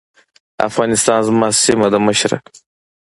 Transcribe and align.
افغانستان 0.69 1.19
زما 1.27 1.47
سيمه 1.63 1.87
ده 1.93 1.99
مشره. 2.07 2.37